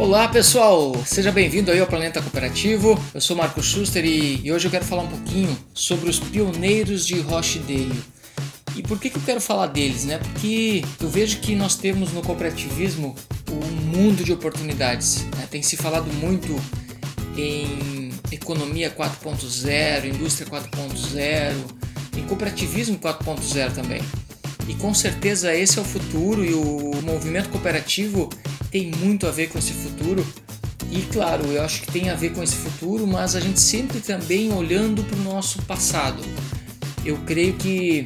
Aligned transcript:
Olá 0.00 0.26
pessoal, 0.28 0.94
seja 1.04 1.30
bem-vindo 1.30 1.70
aí 1.70 1.78
ao 1.78 1.86
Planeta 1.86 2.22
Cooperativo. 2.22 2.98
Eu 3.12 3.20
sou 3.20 3.36
Marco 3.36 3.62
Schuster 3.62 4.02
e, 4.02 4.40
e, 4.42 4.50
hoje 4.50 4.66
eu 4.66 4.70
quero 4.70 4.82
falar 4.82 5.02
um 5.02 5.08
pouquinho 5.08 5.54
sobre 5.74 6.08
os 6.08 6.18
pioneiros 6.18 7.06
de 7.06 7.20
Rochdale. 7.20 8.02
E 8.74 8.82
por 8.82 8.98
que, 8.98 9.10
que 9.10 9.18
eu 9.18 9.22
quero 9.22 9.42
falar 9.42 9.66
deles, 9.66 10.06
né? 10.06 10.16
Porque 10.16 10.82
eu 11.02 11.08
vejo 11.10 11.38
que 11.40 11.54
nós 11.54 11.76
temos 11.76 12.14
no 12.14 12.22
cooperativismo 12.22 13.14
um 13.52 13.76
mundo 13.94 14.24
de 14.24 14.32
oportunidades. 14.32 15.22
Né? 15.36 15.46
Tem 15.50 15.62
se 15.62 15.76
falado 15.76 16.10
muito 16.14 16.56
em 17.36 18.10
economia 18.32 18.90
4.0, 18.90 20.06
indústria 20.06 20.48
4.0, 20.48 21.52
em 22.16 22.22
cooperativismo 22.26 22.98
4.0 22.98 23.74
também. 23.74 24.00
E 24.70 24.74
com 24.74 24.94
certeza 24.94 25.52
esse 25.52 25.80
é 25.80 25.82
o 25.82 25.84
futuro 25.84 26.44
e 26.44 26.54
o 26.54 26.92
movimento 27.02 27.48
cooperativo 27.48 28.30
tem 28.70 28.92
muito 28.92 29.26
a 29.26 29.32
ver 29.32 29.48
com 29.48 29.58
esse 29.58 29.72
futuro. 29.72 30.24
E 30.92 31.02
claro, 31.12 31.44
eu 31.46 31.60
acho 31.60 31.82
que 31.82 31.90
tem 31.90 32.08
a 32.08 32.14
ver 32.14 32.30
com 32.30 32.40
esse 32.40 32.54
futuro, 32.54 33.04
mas 33.04 33.34
a 33.34 33.40
gente 33.40 33.58
sempre 33.58 33.98
também 33.98 34.52
olhando 34.52 35.02
para 35.02 35.16
o 35.16 35.22
nosso 35.24 35.60
passado. 35.62 36.22
Eu 37.04 37.18
creio 37.26 37.54
que 37.54 38.04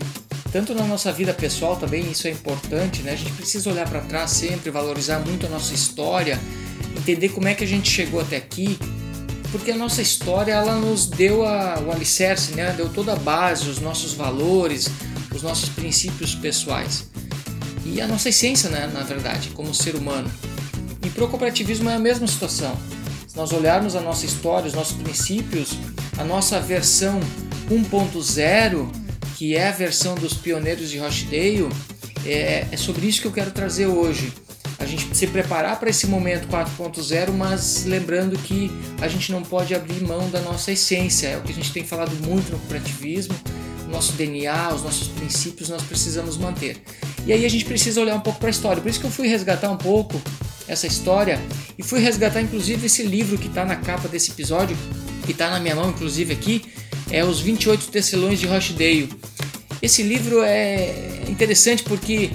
tanto 0.50 0.74
na 0.74 0.84
nossa 0.87 1.12
vida 1.12 1.34
pessoal 1.34 1.77
também 1.77 2.10
isso 2.10 2.27
é 2.27 2.30
importante, 2.30 3.02
né? 3.02 3.12
A 3.12 3.16
gente 3.16 3.32
precisa 3.32 3.68
olhar 3.68 3.87
para 3.87 4.01
trás 4.01 4.30
sempre, 4.30 4.70
valorizar 4.70 5.18
muito 5.18 5.45
a 5.45 5.51
nossa 5.51 5.74
história, 5.74 6.40
entender 6.96 7.28
como 7.28 7.46
é 7.46 7.52
que 7.52 7.65
a 7.65 7.66
gente 7.66 7.90
chegou 7.90 8.23
até 8.23 8.38
aqui, 8.38 8.78
porque 9.52 9.70
a 9.70 9.76
nossa 9.76 10.01
história 10.01 10.52
ela 10.54 10.76
nos 10.76 11.04
deu 11.04 11.45
a, 11.45 11.78
o 11.87 11.92
alicerce, 11.92 12.54
né? 12.54 12.73
Deu 12.73 12.88
toda 12.88 13.12
a 13.12 13.16
base, 13.16 13.68
os 13.68 13.80
nossos 13.80 14.15
valores, 14.15 14.88
os 15.34 15.43
nossos 15.43 15.69
princípios 15.69 16.35
pessoais 16.35 17.09
e 17.85 18.01
a 18.01 18.07
nossa 18.07 18.29
essência, 18.29 18.71
né? 18.71 18.90
Na 18.93 19.02
verdade, 19.02 19.51
como 19.51 19.74
ser 19.74 19.95
humano. 19.95 20.30
E 21.04 21.10
para 21.10 21.24
o 21.24 21.29
cooperativismo 21.29 21.90
é 21.90 21.95
a 21.95 21.99
mesma 21.99 22.27
situação. 22.27 22.77
Se 23.27 23.37
nós 23.37 23.52
olharmos 23.52 23.95
a 23.95 24.01
nossa 24.01 24.24
história, 24.24 24.68
os 24.68 24.74
nossos 24.74 24.96
princípios, 24.96 25.71
a 26.16 26.24
nossa 26.24 26.60
versão 26.60 27.21
1.0, 27.71 28.90
que 29.37 29.55
é 29.55 29.68
a 29.68 29.73
versão 29.73 30.15
dos 30.15 30.32
pioneiros 30.35 30.90
de 30.90 30.99
Rochdale, 30.99 31.68
é, 32.24 32.66
é 32.71 32.77
sobre 32.77 33.07
isso 33.07 33.21
que 33.21 33.27
eu 33.27 33.32
quero 33.32 33.51
trazer 33.51 33.87
hoje. 33.87 34.32
A 34.79 34.87
gente 34.87 35.16
se 35.16 35.27
preparar 35.27 35.79
para 35.79 35.90
esse 35.90 36.07
momento 36.07 36.49
4.0, 36.49 37.30
mas 37.32 37.85
lembrando 37.85 38.37
que 38.38 38.71
a 39.01 39.09
gente 39.09 39.30
não 39.30 39.43
pode 39.43 39.74
abrir 39.74 40.02
mão 40.02 40.29
da 40.30 40.40
nossa 40.40 40.73
essência. 40.73 41.29
É 41.29 41.37
o 41.37 41.43
que 41.43 41.52
a 41.52 41.55
gente 41.55 41.73
tem 41.73 41.85
falado 41.85 42.12
muito 42.27 42.51
no 42.51 42.59
cooperativismo, 42.59 43.35
nosso 43.95 44.12
DNA, 44.14 44.74
os 44.74 44.82
nossos 44.82 45.09
princípios 45.09 45.68
nós 45.68 45.82
precisamos 45.82 46.37
manter. 46.37 46.76
E 47.26 47.32
aí 47.32 47.45
a 47.45 47.48
gente 47.48 47.64
precisa 47.64 48.00
olhar 48.00 48.16
um 48.16 48.20
pouco 48.20 48.40
para 48.40 48.48
a 48.48 48.50
história. 48.50 48.82
Por 48.82 48.88
isso 48.88 49.00
que 49.00 49.06
eu 49.06 49.10
fui 49.10 49.28
resgatar 49.28 49.70
um 49.70 49.76
pouco 49.76 50.20
essa 50.66 50.87
história 50.87 51.40
e 51.78 51.82
fui 51.82 52.00
resgatar 52.00 52.42
inclusive 52.42 52.87
esse 52.87 53.04
livro 53.04 53.38
que 53.38 53.46
está 53.46 53.65
na 53.65 53.76
capa 53.76 54.09
desse 54.09 54.32
episódio, 54.32 54.76
que 55.24 55.32
está 55.32 55.48
na 55.48 55.60
minha 55.60 55.76
mão 55.76 55.90
inclusive 55.90 56.32
aqui, 56.32 56.65
é 57.10 57.24
Os 57.24 57.40
28 57.40 57.87
Tecelões 57.88 58.40
de 58.40 58.46
Rochdale. 58.46 59.09
Esse 59.80 60.02
livro 60.02 60.42
é 60.42 61.22
interessante 61.28 61.82
porque 61.84 62.30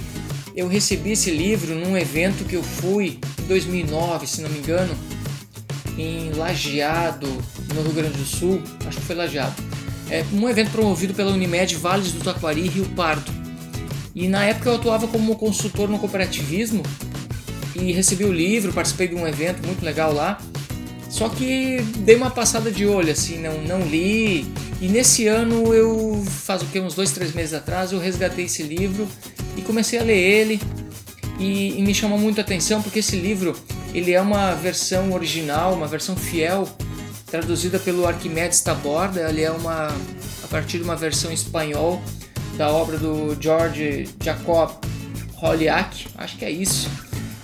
eu 0.56 0.66
recebi 0.66 1.12
esse 1.12 1.30
livro 1.30 1.74
num 1.74 1.96
evento 1.96 2.44
que 2.44 2.56
eu 2.56 2.62
fui 2.62 3.18
em 3.42 3.46
2009, 3.46 4.26
se 4.26 4.40
não 4.40 4.48
me 4.48 4.58
engano, 4.58 4.96
em 5.98 6.30
Lajeado, 6.32 7.28
no 7.74 7.82
Rio 7.82 7.92
Grande 7.92 8.16
do 8.16 8.24
Sul, 8.24 8.62
acho 8.86 8.98
que 8.98 9.04
foi 9.04 9.16
Lajeado. 9.16 9.69
É 10.10 10.24
um 10.32 10.48
evento 10.48 10.72
promovido 10.72 11.14
pela 11.14 11.30
Unimed 11.30 11.76
Vales 11.76 12.10
do 12.10 12.20
Taquari 12.20 12.68
Rio 12.68 12.84
Pardo. 12.96 13.30
E 14.14 14.26
na 14.26 14.44
época 14.44 14.70
eu 14.70 14.74
atuava 14.74 15.06
como 15.06 15.36
consultor 15.36 15.88
no 15.88 15.98
cooperativismo 15.98 16.82
e 17.76 17.92
recebi 17.92 18.24
o 18.24 18.32
livro, 18.32 18.72
participei 18.72 19.06
de 19.06 19.14
um 19.14 19.26
evento 19.26 19.64
muito 19.64 19.84
legal 19.84 20.12
lá. 20.12 20.40
Só 21.08 21.28
que 21.28 21.80
dei 21.98 22.16
uma 22.16 22.30
passada 22.30 22.70
de 22.70 22.86
olho, 22.86 23.12
assim, 23.12 23.38
não, 23.38 23.62
não 23.62 23.80
li. 23.86 24.46
E 24.80 24.88
nesse 24.88 25.28
ano 25.28 25.72
eu, 25.72 26.24
faz 26.26 26.62
o 26.62 26.66
que, 26.66 26.80
uns 26.80 26.94
dois, 26.94 27.12
três 27.12 27.32
meses 27.32 27.54
atrás, 27.54 27.92
eu 27.92 28.00
resgatei 28.00 28.46
esse 28.46 28.62
livro 28.62 29.06
e 29.56 29.62
comecei 29.62 29.98
a 29.98 30.02
ler 30.02 30.18
ele. 30.18 30.60
E, 31.38 31.78
e 31.78 31.82
me 31.82 31.94
chamou 31.94 32.18
muito 32.18 32.38
a 32.38 32.42
atenção 32.42 32.82
porque 32.82 32.98
esse 32.98 33.16
livro 33.16 33.56
ele 33.94 34.12
é 34.12 34.20
uma 34.20 34.54
versão 34.54 35.12
original, 35.12 35.72
uma 35.72 35.86
versão 35.86 36.16
fiel, 36.16 36.68
traduzida 37.30 37.78
pelo 37.78 38.06
Arquimedes 38.06 38.60
Taborda. 38.60 39.28
Ele 39.28 39.42
é 39.42 39.50
uma 39.50 39.88
a 40.42 40.48
partir 40.48 40.78
de 40.78 40.84
uma 40.84 40.96
versão 40.96 41.32
espanhol 41.32 42.02
da 42.56 42.70
obra 42.70 42.98
do 42.98 43.36
George 43.40 44.08
Jacob 44.22 44.70
Holliak, 45.36 46.08
acho 46.18 46.36
que 46.36 46.44
é 46.44 46.50
isso 46.50 46.90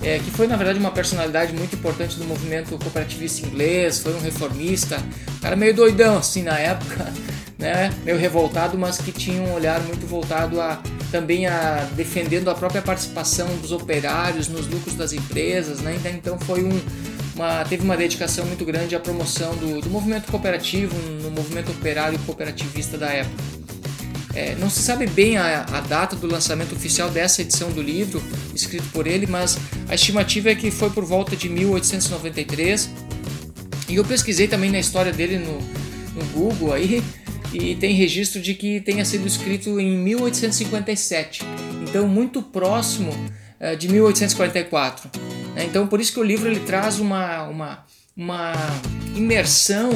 é, 0.02 0.18
que 0.18 0.30
foi 0.30 0.46
na 0.46 0.56
verdade 0.56 0.78
uma 0.78 0.90
personalidade 0.90 1.52
muito 1.52 1.74
importante 1.74 2.16
do 2.16 2.24
movimento 2.24 2.78
cooperativista 2.78 3.46
inglês, 3.46 3.98
foi 3.98 4.14
um 4.14 4.20
reformista, 4.20 5.02
cara 5.40 5.56
meio 5.56 5.74
doidão 5.74 6.18
assim 6.18 6.42
na 6.42 6.58
época, 6.58 7.12
né, 7.58 7.92
meio 8.04 8.18
revoltado, 8.18 8.78
mas 8.78 8.98
que 8.98 9.10
tinha 9.10 9.42
um 9.42 9.52
olhar 9.54 9.80
muito 9.82 10.06
voltado 10.06 10.60
a 10.60 10.80
também 11.10 11.46
a 11.46 11.88
defendendo 11.96 12.50
a 12.50 12.54
própria 12.54 12.82
participação 12.82 13.48
dos 13.56 13.72
operários 13.72 14.48
nos 14.48 14.66
lucros 14.66 14.94
das 14.94 15.12
empresas, 15.12 15.80
né, 15.80 15.96
então, 15.98 16.12
então 16.12 16.38
foi 16.38 16.62
um 16.62 16.80
uma, 17.36 17.64
teve 17.64 17.84
uma 17.84 17.96
dedicação 17.96 18.46
muito 18.46 18.64
grande 18.64 18.96
à 18.96 19.00
promoção 19.00 19.54
do, 19.56 19.82
do 19.82 19.90
movimento 19.90 20.30
cooperativo, 20.30 20.96
no 21.22 21.30
movimento 21.30 21.70
operário 21.70 22.18
cooperativista 22.20 22.96
da 22.96 23.10
época. 23.10 23.44
É, 24.34 24.54
não 24.56 24.68
se 24.68 24.80
sabe 24.80 25.06
bem 25.06 25.36
a, 25.36 25.62
a, 25.62 25.80
data 25.80 26.16
do 26.16 26.26
lançamento 26.26 26.74
oficial 26.74 27.08
dessa 27.08 27.40
edição 27.40 27.70
do 27.70 27.80
livro, 27.80 28.22
escrito 28.54 28.86
por 28.92 29.06
ele, 29.06 29.26
mas 29.26 29.58
a 29.88 29.94
estimativa 29.94 30.50
é 30.50 30.54
que 30.54 30.70
foi 30.70 30.90
por 30.90 31.04
volta 31.04 31.36
de 31.36 31.48
1893. 31.48 32.90
E 33.88 33.94
eu 33.94 34.04
pesquisei 34.04 34.48
também 34.48 34.70
na 34.70 34.78
história 34.78 35.12
dele 35.12 35.38
no, 35.38 35.58
no 36.14 36.24
Google 36.32 36.72
aí, 36.72 37.02
e 37.52 37.74
tem 37.76 37.94
registro 37.94 38.40
de 38.40 38.54
que 38.54 38.80
tenha 38.80 39.04
sido 39.04 39.26
escrito 39.26 39.80
em 39.80 39.96
1857, 39.96 41.42
então 41.88 42.06
muito 42.06 42.42
próximo 42.42 43.10
uh, 43.12 43.76
de 43.76 43.88
1844. 43.88 45.35
Né? 45.56 45.64
Então 45.64 45.86
por 45.86 46.00
isso 46.00 46.12
que 46.12 46.20
o 46.20 46.22
livro 46.22 46.48
ele 46.48 46.60
traz 46.60 47.00
uma, 47.00 47.44
uma, 47.44 47.84
uma 48.14 48.52
imersão, 49.14 49.90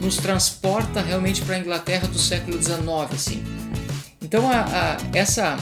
nos 0.00 0.16
transporta 0.16 1.02
realmente 1.02 1.42
para 1.42 1.56
a 1.56 1.58
Inglaterra 1.58 2.08
do 2.08 2.18
século 2.18 2.60
XIX, 2.60 2.80
assim. 3.12 3.44
Então 4.20 4.50
a, 4.50 4.62
a, 4.62 4.96
essa, 5.16 5.58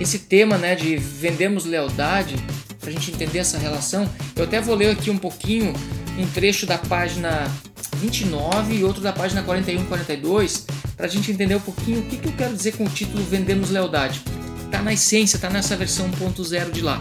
esse 0.00 0.20
tema 0.20 0.56
né, 0.56 0.74
de 0.74 0.96
vendemos 0.96 1.66
lealdade, 1.66 2.34
para 2.80 2.88
a 2.90 2.92
gente 2.92 3.12
entender 3.12 3.38
essa 3.38 3.58
relação, 3.58 4.10
eu 4.34 4.44
até 4.44 4.60
vou 4.60 4.74
ler 4.74 4.90
aqui 4.90 5.08
um 5.10 5.18
pouquinho 5.18 5.72
um 6.18 6.26
trecho 6.26 6.66
da 6.66 6.76
página 6.76 7.48
29 7.96 8.74
e 8.74 8.84
outro 8.84 9.00
da 9.00 9.12
página 9.12 9.42
41 9.42 9.82
e 9.82 9.84
42 9.84 10.66
para 10.96 11.06
a 11.06 11.08
gente 11.08 11.30
entender 11.30 11.54
um 11.54 11.60
pouquinho 11.60 12.00
o 12.00 12.02
que, 12.02 12.16
que 12.16 12.28
eu 12.28 12.32
quero 12.32 12.54
dizer 12.54 12.72
com 12.72 12.84
o 12.84 12.88
título 12.88 13.22
Vendemos 13.24 13.70
Lealdade. 13.70 14.20
Está 14.64 14.82
na 14.82 14.92
essência, 14.92 15.36
está 15.36 15.48
nessa 15.48 15.76
versão 15.76 16.10
1.0 16.10 16.70
de 16.72 16.80
lá. 16.80 17.00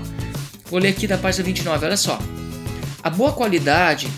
Vou 0.72 0.80
ler 0.80 0.90
aqui 0.90 1.06
da 1.06 1.18
página 1.18 1.44
29, 1.44 1.86
olha 1.86 1.98
só. 1.98 2.18
A 3.04 3.10
boa 3.10 3.32
qualidade, 3.34 4.10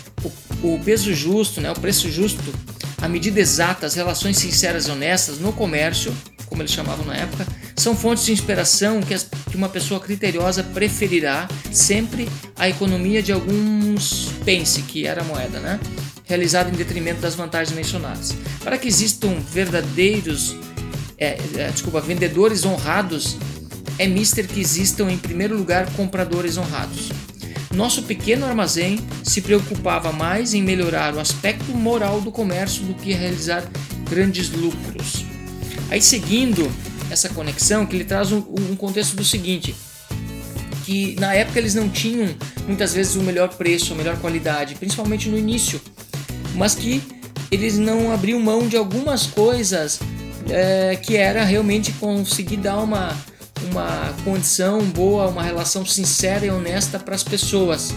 o, 0.62 0.74
o 0.74 0.80
peso 0.82 1.12
justo, 1.12 1.60
né, 1.60 1.70
o 1.70 1.78
preço 1.78 2.10
justo, 2.10 2.54
a 3.02 3.08
medida 3.08 3.38
exata, 3.38 3.84
as 3.84 3.94
relações 3.94 4.38
sinceras 4.38 4.86
e 4.86 4.90
honestas 4.90 5.38
no 5.38 5.52
comércio 5.52 6.14
como 6.54 6.62
eles 6.62 6.70
chamavam 6.72 7.04
na 7.04 7.16
época, 7.16 7.44
são 7.76 7.96
fontes 7.96 8.24
de 8.24 8.32
inspiração 8.32 9.00
que, 9.00 9.12
as, 9.12 9.28
que 9.50 9.56
uma 9.56 9.68
pessoa 9.68 9.98
criteriosa 9.98 10.62
preferirá 10.62 11.48
sempre 11.72 12.28
a 12.56 12.68
economia 12.68 13.20
de 13.20 13.32
alguns 13.32 14.28
pense, 14.44 14.82
que 14.82 15.04
era 15.04 15.24
moeda, 15.24 15.58
né? 15.58 15.80
realizada 16.24 16.70
em 16.70 16.72
detrimento 16.72 17.20
das 17.20 17.34
vantagens 17.34 17.74
mencionadas. 17.74 18.34
Para 18.62 18.78
que 18.78 18.86
existam 18.86 19.34
verdadeiros, 19.50 20.56
é, 21.18 21.36
é, 21.56 21.70
desculpa, 21.72 22.00
vendedores 22.00 22.64
honrados, 22.64 23.36
é 23.98 24.06
mister 24.06 24.46
que 24.46 24.60
existam 24.60 25.10
em 25.10 25.18
primeiro 25.18 25.56
lugar 25.56 25.90
compradores 25.92 26.56
honrados. 26.56 27.10
Nosso 27.74 28.04
pequeno 28.04 28.46
armazém 28.46 29.00
se 29.22 29.40
preocupava 29.40 30.12
mais 30.12 30.54
em 30.54 30.62
melhorar 30.62 31.14
o 31.14 31.20
aspecto 31.20 31.72
moral 31.72 32.20
do 32.20 32.30
comércio 32.30 32.84
do 32.84 32.94
que 32.94 33.12
realizar 33.12 33.64
grandes 34.08 34.50
lucros. 34.50 35.24
Aí 35.90 36.00
seguindo 36.00 36.70
essa 37.10 37.28
conexão, 37.28 37.84
que 37.84 37.96
ele 37.96 38.04
traz 38.04 38.32
um, 38.32 38.38
um 38.70 38.76
contexto 38.76 39.16
do 39.16 39.24
seguinte, 39.24 39.74
que 40.84 41.16
na 41.18 41.34
época 41.34 41.58
eles 41.58 41.74
não 41.74 41.88
tinham 41.88 42.34
muitas 42.66 42.94
vezes 42.94 43.16
o 43.16 43.22
melhor 43.22 43.48
preço, 43.50 43.92
a 43.92 43.96
melhor 43.96 44.18
qualidade, 44.18 44.74
principalmente 44.74 45.28
no 45.28 45.38
início, 45.38 45.80
mas 46.54 46.74
que 46.74 47.02
eles 47.50 47.78
não 47.78 48.12
abriam 48.12 48.40
mão 48.40 48.66
de 48.66 48.76
algumas 48.76 49.26
coisas 49.26 49.98
é, 50.48 50.96
que 50.96 51.16
era 51.16 51.44
realmente 51.44 51.92
conseguir 51.92 52.58
dar 52.58 52.78
uma, 52.78 53.16
uma 53.70 54.14
condição 54.24 54.80
boa, 54.82 55.28
uma 55.28 55.42
relação 55.42 55.84
sincera 55.84 56.46
e 56.46 56.50
honesta 56.50 56.98
para 56.98 57.14
as 57.14 57.22
pessoas. 57.22 57.94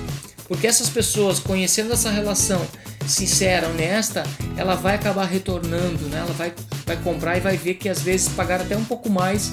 Porque 0.47 0.67
essas 0.67 0.89
pessoas, 0.89 1.39
conhecendo 1.39 1.93
essa 1.93 2.09
relação 2.09 2.65
sincera, 3.05 3.67
honesta, 3.67 4.23
ela 4.55 4.75
vai 4.75 4.95
acabar 4.95 5.25
retornando, 5.25 6.07
né? 6.09 6.19
ela 6.19 6.33
vai, 6.33 6.53
vai 6.85 6.97
comprar 6.97 7.37
e 7.37 7.41
vai 7.41 7.57
ver 7.57 7.75
que 7.75 7.89
às 7.89 8.01
vezes 8.01 8.29
pagar 8.29 8.61
até 8.61 8.75
um 8.75 8.83
pouco 8.83 9.09
mais 9.09 9.51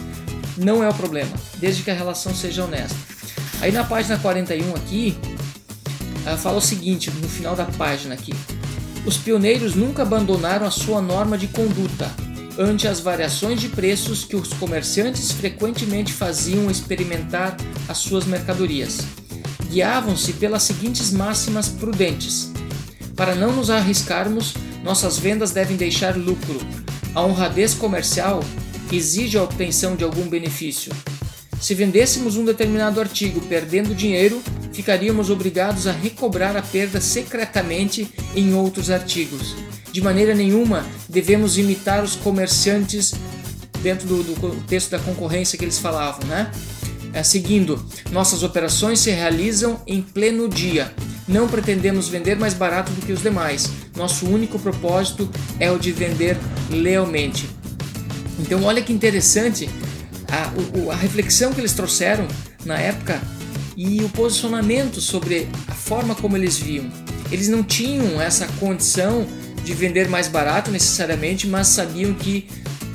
não 0.57 0.83
é 0.83 0.89
o 0.89 0.95
problema, 0.95 1.33
desde 1.59 1.83
que 1.83 1.91
a 1.91 1.95
relação 1.95 2.35
seja 2.35 2.65
honesta. 2.65 2.97
Aí 3.61 3.73
na 3.73 3.85
página 3.85 4.19
41 4.19 4.75
aqui, 4.75 5.17
uh, 6.33 6.37
fala 6.37 6.59
o 6.59 6.61
seguinte 6.61 7.11
no 7.11 7.29
final 7.29 7.57
da 7.57 7.65
página 7.65 8.15
aqui: 8.15 8.33
os 9.05 9.17
pioneiros 9.17 9.75
nunca 9.75 10.03
abandonaram 10.03 10.67
a 10.67 10.71
sua 10.71 11.01
norma 11.01 11.37
de 11.39 11.49
conduta 11.49 12.11
ante 12.59 12.87
as 12.87 13.01
variações 13.01 13.61
de 13.61 13.69
preços 13.69 14.25
que 14.25 14.37
os 14.37 14.53
comerciantes 14.55 15.33
frequentemente 15.33 16.13
faziam 16.13 16.71
experimentar 16.71 17.57
as 17.89 17.99
suas 17.99 18.25
mercadorias. 18.25 18.99
Guiavam-se 19.71 20.35
pelas 20.35 20.63
seguintes 20.63 21.11
máximas 21.11 21.69
prudentes: 21.69 22.51
para 23.17 23.35
não 23.35 23.53
nos 23.53 23.71
arriscarmos, 23.71 24.55
nossas 24.83 25.19
vendas 25.19 25.51
devem 25.51 25.77
deixar 25.77 26.17
lucro. 26.17 26.61
A 27.15 27.23
honradez 27.23 27.75
comercial 27.75 28.43
exige 28.93 29.39
a 29.39 29.43
obtenção 29.43 29.97
de 29.97 30.05
algum 30.05 30.29
benefício. 30.29 30.93
Se 31.61 31.75
vendêssemos 31.75 32.37
um 32.37 32.45
determinado 32.45 33.01
artigo 33.01 33.41
perdendo 33.43 33.95
dinheiro, 33.95 34.43
ficaríamos 34.73 35.31
obrigados 35.31 35.87
a 35.87 35.93
recobrar 35.93 36.57
a 36.57 36.63
perda 36.63 37.01
secretamente 37.01 38.13
em 38.37 38.53
outros 38.53 38.91
artigos. 38.91 39.55
De 39.95 40.03
maneira 40.03 40.35
nenhuma 40.35 40.85
devemos 41.09 41.57
imitar 41.57 42.03
os 42.03 42.17
comerciantes 42.17 43.15
dentro 43.81 44.09
do, 44.09 44.25
do 44.25 44.41
contexto 44.41 44.91
da 44.91 44.99
concorrência 44.99 45.57
que 45.57 45.65
eles 45.65 45.79
falavam, 45.79 46.27
né? 46.27 46.51
É, 47.13 47.23
seguindo, 47.23 47.81
nossas 48.11 48.43
operações 48.43 48.99
se 48.99 49.13
realizam 49.13 49.81
em 49.87 50.03
pleno 50.03 50.49
dia. 50.49 50.93
Não 51.29 51.47
pretendemos 51.47 52.09
vender 52.09 52.35
mais 52.35 52.55
barato 52.55 52.91
do 52.91 53.07
que 53.07 53.13
os 53.13 53.23
demais. 53.23 53.71
Nosso 53.97 54.27
único 54.27 54.59
propósito 54.59 55.31
é 55.61 55.71
o 55.71 55.79
de 55.79 55.93
vender 55.93 56.37
lealmente. 56.71 57.49
Então, 58.41 58.65
olha 58.65 58.83
que 58.83 58.93
interessante 58.93 59.71
a, 60.29 60.93
a 60.93 60.97
reflexão 60.97 61.53
que 61.53 61.61
eles 61.61 61.73
trouxeram 61.73 62.27
na 62.65 62.77
época 62.77 63.23
e 63.77 64.03
o 64.03 64.09
posicionamento 64.09 65.01
sobre 65.01 65.47
a 65.69 65.73
forma 65.73 66.17
como 66.17 66.37
eles 66.37 66.59
viam. 66.59 66.91
Eles 67.31 67.47
não 67.47 67.63
tinham 67.63 68.21
essa 68.21 68.49
condição 68.59 69.25
de 69.65 69.73
vender 69.73 70.09
mais 70.09 70.29
barato 70.29 70.71
necessariamente, 70.71 71.47
mas 71.47 71.69
sabiam 71.69 72.13
que 72.15 72.47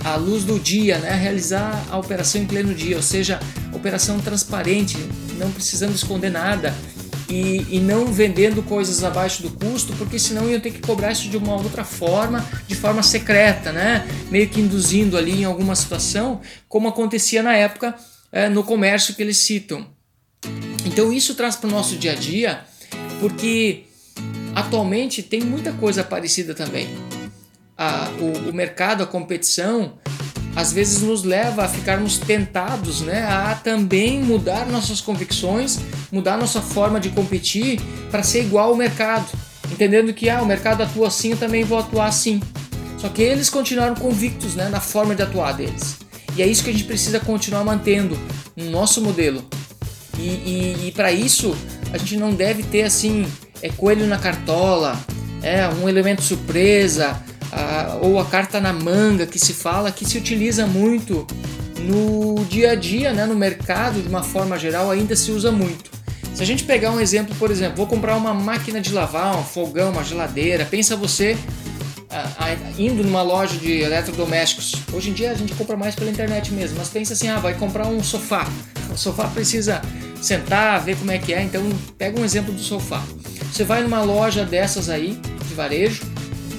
à 0.03 0.15
luz 0.15 0.43
do 0.43 0.59
dia, 0.59 0.97
né, 0.99 1.13
realizar 1.13 1.85
a 1.89 1.97
operação 1.97 2.41
em 2.41 2.45
pleno 2.45 2.73
dia, 2.73 2.95
ou 2.95 3.01
seja, 3.01 3.39
operação 3.73 4.19
transparente, 4.19 4.97
não 5.37 5.51
precisando 5.51 5.95
esconder 5.95 6.29
nada 6.29 6.73
e, 7.27 7.65
e 7.69 7.79
não 7.79 8.05
vendendo 8.05 8.63
coisas 8.63 9.03
abaixo 9.03 9.41
do 9.41 9.49
custo, 9.51 9.93
porque 9.93 10.17
senão 10.17 10.49
iam 10.49 10.59
ter 10.59 10.71
que 10.71 10.79
cobrar 10.79 11.11
isso 11.11 11.27
de 11.29 11.37
uma 11.37 11.55
outra 11.55 11.83
forma, 11.83 12.45
de 12.67 12.75
forma 12.75 13.03
secreta, 13.03 13.71
né, 13.71 14.07
meio 14.31 14.47
que 14.47 14.61
induzindo 14.61 15.17
ali 15.17 15.41
em 15.41 15.45
alguma 15.45 15.75
situação, 15.75 16.39
como 16.67 16.87
acontecia 16.87 17.43
na 17.43 17.55
época 17.55 17.95
é, 18.31 18.47
no 18.47 18.63
comércio 18.63 19.15
que 19.15 19.21
eles 19.21 19.37
citam. 19.37 19.85
Então 20.85 21.11
isso 21.11 21.35
traz 21.35 21.55
para 21.55 21.67
o 21.67 21.71
nosso 21.71 21.97
dia 21.97 22.13
a 22.13 22.15
dia, 22.15 22.61
porque 23.19 23.83
atualmente 24.59 25.23
tem 25.23 25.41
muita 25.41 25.71
coisa 25.73 26.03
parecida 26.03 26.53
também. 26.53 26.87
A, 27.77 28.09
o, 28.19 28.49
o 28.49 28.53
mercado, 28.53 29.03
a 29.03 29.07
competição, 29.07 29.93
às 30.55 30.73
vezes 30.73 31.01
nos 31.01 31.23
leva 31.23 31.63
a 31.63 31.67
ficarmos 31.67 32.17
tentados 32.17 33.01
né, 33.01 33.23
a 33.23 33.55
também 33.55 34.21
mudar 34.21 34.65
nossas 34.67 34.99
convicções, 34.99 35.79
mudar 36.11 36.37
nossa 36.37 36.61
forma 36.61 36.99
de 36.99 37.09
competir 37.09 37.79
para 38.11 38.23
ser 38.23 38.41
igual 38.41 38.69
ao 38.69 38.75
mercado. 38.75 39.27
Entendendo 39.71 40.13
que 40.13 40.29
ah, 40.29 40.41
o 40.41 40.45
mercado 40.45 40.83
atua 40.83 41.07
assim, 41.07 41.31
eu 41.31 41.37
também 41.37 41.63
vou 41.63 41.77
atuar 41.77 42.07
assim. 42.07 42.41
Só 42.97 43.07
que 43.07 43.21
eles 43.21 43.49
continuaram 43.49 43.95
convictos 43.95 44.55
né, 44.55 44.67
na 44.67 44.81
forma 44.81 45.15
de 45.15 45.21
atuar 45.21 45.53
deles. 45.53 45.97
E 46.35 46.41
é 46.41 46.47
isso 46.47 46.63
que 46.63 46.69
a 46.69 46.73
gente 46.73 46.85
precisa 46.85 47.19
continuar 47.19 47.63
mantendo 47.63 48.17
no 48.55 48.69
nosso 48.69 49.01
modelo. 49.01 49.43
E, 50.17 50.21
e, 50.21 50.87
e 50.87 50.91
para 50.91 51.11
isso, 51.11 51.55
a 51.93 51.97
gente 51.97 52.17
não 52.17 52.33
deve 52.33 52.63
ter 52.63 52.83
assim 52.83 53.25
é 53.61 53.69
coelho 53.69 54.07
na 54.07 54.17
cartola, 54.17 54.99
é 55.41 55.67
um 55.67 55.87
elemento 55.87 56.21
surpresa, 56.21 57.21
a, 57.51 57.97
ou 58.01 58.19
a 58.19 58.25
carta 58.25 58.59
na 58.59 58.73
manga 58.73 59.25
que 59.25 59.39
se 59.39 59.53
fala, 59.53 59.91
que 59.91 60.05
se 60.05 60.17
utiliza 60.17 60.65
muito 60.65 61.25
no 61.79 62.43
dia 62.45 62.71
a 62.71 62.75
dia, 62.75 63.13
né, 63.13 63.25
no 63.25 63.35
mercado 63.35 64.01
de 64.01 64.07
uma 64.07 64.23
forma 64.23 64.57
geral, 64.57 64.91
ainda 64.91 65.15
se 65.15 65.31
usa 65.31 65.51
muito. 65.51 65.89
Se 66.33 66.43
a 66.43 66.45
gente 66.45 66.63
pegar 66.63 66.91
um 66.91 66.99
exemplo, 66.99 67.35
por 67.35 67.51
exemplo, 67.51 67.77
vou 67.77 67.87
comprar 67.87 68.15
uma 68.15 68.33
máquina 68.33 68.79
de 68.79 68.93
lavar, 68.93 69.37
um 69.37 69.43
fogão, 69.43 69.91
uma 69.91 70.03
geladeira, 70.03 70.65
pensa 70.65 70.95
você 70.95 71.37
indo 72.77 73.03
numa 73.03 73.21
loja 73.21 73.57
de 73.57 73.81
eletrodomésticos. 73.81 74.73
Hoje 74.93 75.09
em 75.09 75.13
dia 75.13 75.31
a 75.31 75.35
gente 75.35 75.53
compra 75.53 75.77
mais 75.77 75.95
pela 75.95 76.09
internet 76.09 76.51
mesmo, 76.51 76.77
mas 76.77 76.89
pensa 76.89 77.13
assim, 77.13 77.27
ah, 77.27 77.37
vai 77.39 77.53
comprar 77.53 77.87
um 77.87 78.03
sofá. 78.03 78.47
O 78.89 78.97
sofá 78.97 79.27
precisa 79.27 79.83
sentar, 80.19 80.83
ver 80.83 80.97
como 80.97 81.11
é 81.11 81.19
que 81.19 81.31
é, 81.31 81.43
então 81.43 81.63
pega 81.95 82.19
um 82.19 82.25
exemplo 82.25 82.51
do 82.51 82.59
sofá. 82.59 83.03
Você 83.51 83.63
vai 83.63 83.81
numa 83.83 84.01
loja 84.01 84.45
dessas 84.45 84.89
aí, 84.89 85.19
de 85.47 85.53
varejo, 85.53 86.03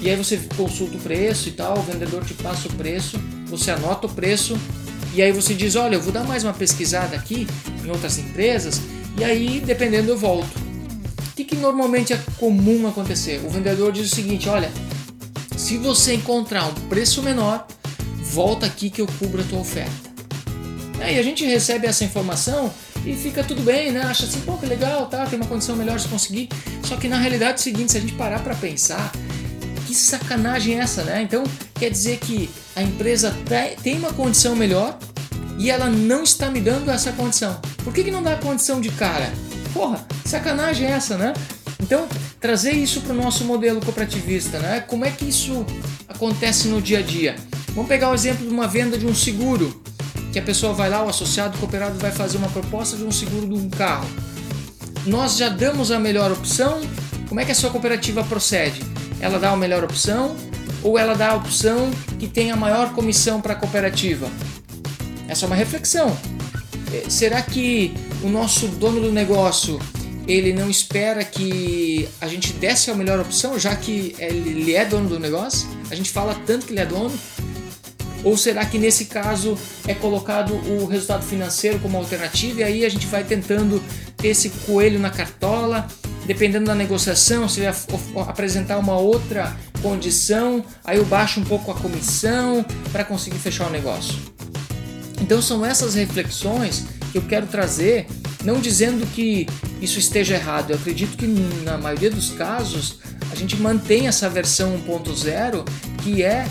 e 0.01 0.11
aí 0.11 0.17
você 0.17 0.39
consulta 0.57 0.97
o 0.97 1.01
preço 1.01 1.49
e 1.49 1.53
tal, 1.53 1.79
o 1.79 1.83
vendedor 1.83 2.25
te 2.25 2.35
passa 2.35 2.69
o 2.69 2.73
preço, 2.73 3.19
você 3.47 3.71
anota 3.71 4.07
o 4.07 4.11
preço, 4.11 4.59
e 5.15 5.23
aí 5.23 5.33
você 5.33 5.55
diz, 5.55 5.77
olha, 5.77 5.97
eu 5.97 6.01
vou 6.01 6.13
dar 6.13 6.25
mais 6.25 6.45
uma 6.45 6.53
pesquisada 6.53 7.17
aqui 7.17 7.47
em 7.85 7.91
outras 7.91 8.19
empresas, 8.19 8.81
e 9.19 9.25
aí, 9.25 9.61
dependendo, 9.61 10.11
eu 10.11 10.17
volto. 10.17 10.57
O 10.57 11.33
que, 11.37 11.45
que 11.45 11.57
normalmente 11.57 12.13
é 12.13 12.21
comum 12.39 12.87
acontecer? 12.87 13.41
O 13.45 13.51
vendedor 13.51 13.93
diz 13.93 14.13
o 14.13 14.15
seguinte, 14.15 14.49
olha, 14.49 14.71
se 15.57 15.77
você 15.77 16.15
encontrar 16.15 16.67
um 16.67 16.75
preço 16.89 17.23
menor, 17.23 17.67
volta 18.23 18.67
aqui 18.67 18.91
que 18.91 19.01
eu 19.01 19.07
cubro 19.19 19.41
a 19.41 19.45
tua 19.45 19.61
oferta. 19.61 20.11
Aí 21.01 21.19
a 21.19 21.23
gente 21.23 21.45
recebe 21.45 21.87
essa 21.87 22.05
informação 22.05 22.73
e 23.05 23.15
fica 23.15 23.43
tudo 23.43 23.63
bem, 23.63 23.93
né? 23.93 24.03
Acha 24.03 24.25
assim, 24.25 24.41
pô, 24.41 24.57
que 24.57 24.67
legal, 24.67 25.07
tá? 25.07 25.27
Tem 25.27 25.39
uma 25.39 25.49
condição 25.49 25.77
melhor 25.77 25.99
de 25.99 26.09
conseguir. 26.09 26.49
Só 26.85 26.97
que 26.97 27.09
na 27.09 27.19
realidade 27.19 27.53
é 27.53 27.57
o 27.57 27.59
seguinte, 27.59 27.93
se 27.93 27.99
a 27.99 28.01
gente 28.01 28.15
parar 28.15 28.41
para 28.41 28.55
pensar, 28.55 29.13
que 29.87 29.95
sacanagem 29.95 30.79
é 30.79 30.83
essa, 30.83 31.03
né? 31.03 31.23
Então 31.23 31.43
quer 31.75 31.91
dizer 31.91 32.19
que 32.19 32.51
a 32.77 32.83
empresa 32.83 33.37
tem 33.83 33.97
uma 33.97 34.13
condição 34.13 34.55
melhor 34.55 34.99
e 35.59 35.71
ela 35.71 35.89
não 35.91 36.23
está 36.23 36.51
me 36.51 36.61
dando 36.61 36.91
essa 36.91 37.13
condição. 37.13 37.61
Por 37.83 37.93
que, 37.93 38.05
que 38.05 38.11
não 38.11 38.23
dá 38.23 38.35
a 38.35 38.37
condição 38.37 38.81
de 38.81 38.91
cara? 38.91 39.33
Porra, 39.73 40.07
sacanagem 40.25 40.87
é 40.87 40.91
essa, 40.91 41.17
né? 41.17 41.33
Então, 41.83 42.07
trazer 42.41 42.73
isso 42.73 43.01
para 43.01 43.13
o 43.13 43.17
nosso 43.17 43.45
modelo 43.45 43.81
cooperativista, 43.81 44.59
né? 44.59 44.81
Como 44.81 45.05
é 45.05 45.11
que 45.11 45.25
isso 45.25 45.65
acontece 46.07 46.69
no 46.69 46.81
dia 46.81 46.99
a 46.99 47.03
dia? 47.03 47.37
Vamos 47.75 47.89
pegar 47.89 48.11
o 48.11 48.15
exemplo 48.15 48.47
de 48.47 48.53
uma 48.53 48.69
venda 48.69 48.97
de 48.97 49.07
um 49.07 49.15
seguro 49.15 49.83
que 50.33 50.39
a 50.39 50.43
pessoa 50.43 50.73
vai 50.73 50.89
lá, 50.89 51.05
o 51.05 51.09
associado 51.09 51.59
cooperado 51.59 51.99
vai 51.99 52.13
fazer 52.13 52.39
uma 52.39 52.49
proposta 52.49 52.97
de 52.97 53.05
um 53.05 53.11
seguro 53.11 53.49
de 53.49 53.55
um 53.55 53.69
carro. 53.69 54.09
Nós 55.07 55.37
já 55.37 55.49
damos 55.49 55.91
a 55.91 55.99
melhor 55.99 56.31
opção. 56.31 56.81
Como 57.29 57.41
é 57.41 57.45
que 57.45 57.53
a 57.53 57.55
sua 57.55 57.71
cooperativa 57.71 58.23
procede? 58.25 58.81
Ela 59.21 59.39
dá 59.39 59.51
a 59.51 59.57
melhor 59.57 59.83
opção 59.83 60.37
ou 60.83 60.99
ela 60.99 61.15
dá 61.15 61.31
a 61.31 61.37
opção 61.37 61.91
que 62.19 62.27
tem 62.27 62.51
a 62.51 62.57
maior 62.57 62.93
comissão 62.93 63.41
para 63.41 63.55
a 63.55 63.57
cooperativa? 63.57 64.29
Essa 65.29 65.45
é 65.45 65.47
uma 65.47 65.57
reflexão. 65.57 66.17
É, 66.93 67.09
será 67.09 67.41
que 67.41 67.95
o 68.23 68.29
nosso 68.29 68.67
dono 68.67 69.01
do 69.01 69.13
negócio 69.13 69.79
ele 70.27 70.53
não 70.53 70.71
espera 70.71 71.25
que 71.25 72.09
a 72.21 72.29
gente 72.29 72.53
desse 72.53 72.91
a 72.91 72.95
melhor 72.95 73.19
opção, 73.21 73.59
já 73.59 73.75
que 73.75 74.15
ele 74.19 74.75
é 74.75 74.85
dono 74.85 75.09
do 75.09 75.19
negócio? 75.19 75.69
A 75.91 75.95
gente 75.95 76.11
fala 76.11 76.37
tanto 76.47 76.67
que 76.67 76.73
ele 76.73 76.81
é 76.81 76.87
dono, 76.87 77.17
ou 78.23 78.37
será 78.37 78.65
que 78.65 78.79
nesse 78.79 79.07
caso 79.07 79.57
é 79.87 79.95
colocado 79.95 80.53
o 80.55 80.87
resultado 80.87 81.25
financeiro 81.25 81.79
como 81.79 81.97
alternativa 81.97 82.61
e 82.61 82.63
aí 82.63 82.85
a 82.85 82.89
gente 82.89 83.07
vai 83.07 83.25
tentando 83.25 83.83
ter 84.17 84.29
esse 84.29 84.51
coelho 84.67 84.99
na 84.99 85.11
cartola? 85.11 85.87
Dependendo 86.27 86.67
da 86.67 86.75
negociação, 86.75 87.49
se 87.49 87.61
ele 87.61 87.73
apresentar 88.29 88.79
uma 88.79 88.97
outra 88.97 89.57
condição, 89.83 90.65
aí 90.85 90.99
eu 90.99 91.05
baixo 91.05 91.41
um 91.41 91.45
pouco 91.45 91.71
a 91.71 91.75
comissão 91.75 92.65
para 92.93 93.03
conseguir 93.03 93.39
fechar 93.39 93.67
o 93.67 93.71
negócio. 93.71 94.15
Então 95.21 95.43
são 95.43 95.65
essas 95.65 95.95
reflexões 95.95 96.85
que 97.11 97.19
eu 97.19 97.23
quero 97.23 97.47
trazer, 97.47 98.07
não 98.45 98.61
dizendo 98.61 99.07
que 99.07 99.47
isso 99.81 99.99
esteja 99.99 100.35
errado. 100.35 100.71
Eu 100.71 100.77
acredito 100.77 101.17
que 101.17 101.27
na 101.65 101.77
maioria 101.77 102.11
dos 102.11 102.31
casos 102.31 102.99
a 103.33 103.35
gente 103.35 103.57
mantém 103.57 104.07
essa 104.07 104.29
versão 104.29 104.79
1.0 104.87 105.65
que 106.03 106.23
é 106.23 106.47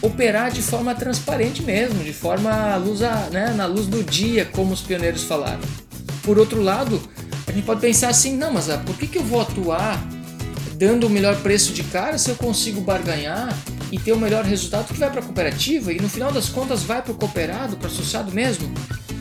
operar 0.00 0.50
de 0.50 0.62
forma 0.62 0.94
transparente 0.94 1.62
mesmo, 1.62 2.02
de 2.04 2.12
forma 2.12 2.76
luz 2.76 3.02
a, 3.02 3.28
né, 3.30 3.52
na 3.56 3.66
luz 3.66 3.86
do 3.86 4.02
dia, 4.02 4.44
como 4.44 4.72
os 4.72 4.80
pioneiros 4.80 5.24
falaram. 5.24 5.60
Por 6.22 6.38
outro 6.38 6.62
lado, 6.62 7.00
a 7.46 7.52
gente 7.52 7.64
pode 7.64 7.80
pensar 7.80 8.08
assim, 8.08 8.36
não, 8.36 8.52
mas 8.52 8.70
ah, 8.70 8.78
por 8.78 8.96
que, 8.96 9.06
que 9.06 9.18
eu 9.18 9.24
vou 9.24 9.40
atuar 9.40 9.98
dando 10.76 11.06
o 11.06 11.10
melhor 11.10 11.36
preço 11.42 11.72
de 11.72 11.82
cara 11.82 12.18
se 12.18 12.30
eu 12.30 12.36
consigo 12.36 12.80
barganhar 12.80 13.56
e 13.90 13.98
ter 13.98 14.12
o 14.12 14.16
melhor 14.16 14.44
resultado 14.44 14.86
que 14.86 14.98
vai 14.98 15.10
para 15.10 15.20
a 15.20 15.24
cooperativa 15.24 15.92
e 15.92 16.00
no 16.00 16.08
final 16.08 16.30
das 16.30 16.48
contas 16.48 16.82
vai 16.82 17.02
para 17.02 17.12
o 17.12 17.14
cooperado, 17.16 17.76
para 17.76 17.88
o 17.88 17.90
associado 17.90 18.30
mesmo? 18.30 18.68